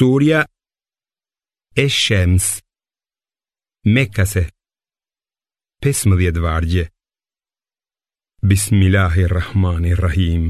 [0.00, 0.44] Surja
[1.74, 2.44] e Shems
[3.94, 4.42] Mekase
[5.80, 6.84] 15 vargje
[8.50, 10.44] Bismillahirrahmanirrahim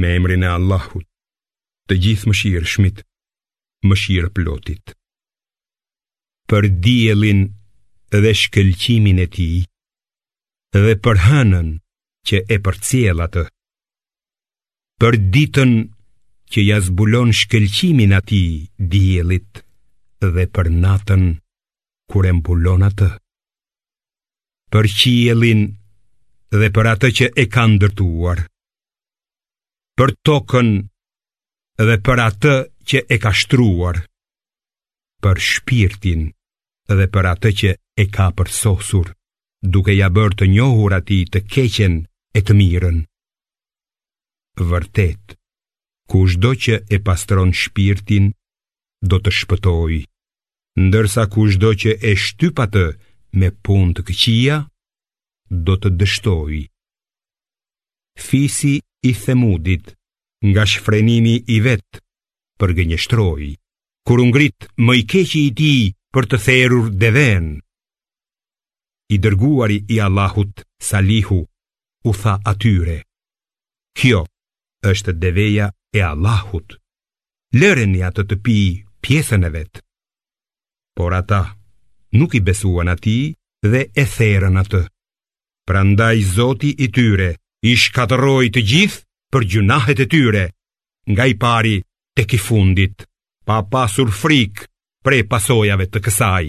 [0.00, 1.08] Me emrin e Allahut
[1.88, 3.00] Të gjithë më shirë shmit
[3.88, 4.92] Më shirë plotit
[6.50, 7.40] Për dielin
[8.26, 9.48] dhe shkëlqimin e ti
[10.84, 11.72] Dhe për hënën
[12.28, 13.48] që e për cjelatë
[15.00, 15.96] Për ditën dhe
[16.52, 18.42] që ja zbulon shkelqimin ati
[18.92, 19.54] djelit
[20.34, 21.24] dhe për natën
[22.12, 23.08] kure mbulon atë.
[24.72, 25.60] Për qielin
[26.60, 28.38] dhe për atë që e ka ndërtuar,
[29.98, 30.68] për tokën
[31.88, 32.54] dhe për atë
[32.88, 33.96] që e ka shtruar,
[35.24, 36.22] për shpirtin
[36.98, 37.70] dhe për atë që
[38.04, 39.06] e ka përsosur,
[39.74, 41.94] duke ja bërë të njohur ati të keqen
[42.38, 42.98] e të mirën.
[44.70, 45.38] Vërtet,
[46.08, 48.26] Kush do që e pastron shpirtin,
[49.10, 49.96] do të shpëtoj,
[50.86, 52.84] ndërsa kush do që e shtypatë
[53.38, 54.56] me pun të këqia,
[55.66, 56.56] do të dështoj.
[58.26, 58.74] Fisi
[59.10, 59.92] i themudit,
[60.48, 62.00] nga shfrenimi i vetë,
[62.58, 63.44] për gënjështroj,
[64.06, 65.72] kur ungrit më i keqi i ti
[66.14, 67.10] për të therur dhe
[69.14, 70.54] I dërguari i Allahut,
[70.88, 71.40] Salihu,
[72.08, 72.98] u tha atyre,
[73.98, 74.20] kjo,
[74.92, 75.66] është deveja
[75.96, 76.68] e Allahut.
[77.60, 78.56] Lëreni atë të pi
[79.04, 79.80] pjesën e vetë.
[80.98, 81.42] Por ata
[82.18, 83.18] nuk i besuan ati
[83.72, 84.82] dhe e therën atë.
[85.68, 87.30] Prandaj Zoti i tyre
[87.70, 90.44] i shkatëroi të gjithë për gjunahet e tyre,
[91.12, 91.76] nga i pari
[92.16, 92.96] tek i fundit,
[93.46, 94.66] pa pasur frikë
[95.04, 96.48] pre pasojave të kësaj.